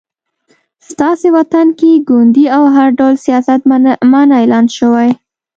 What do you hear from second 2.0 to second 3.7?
ګوندي او هر ډول سیاست